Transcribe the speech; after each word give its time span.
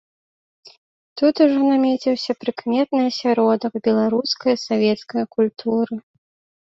Тут 1.21 1.35
ужо 1.45 1.59
намеціўся 1.71 2.31
прыкметны 2.43 3.01
асяродак 3.09 3.73
беларускае 3.89 4.55
савецкае 4.69 5.25
культуры. 5.37 5.95